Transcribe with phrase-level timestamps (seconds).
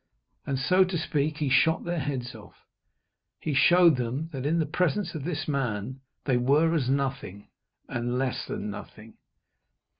[0.47, 2.65] And, so to speak, he shot their heads off.
[3.39, 7.49] He showed them that, in the presence of this man, they were as nothing,
[7.87, 9.17] and less than nothing.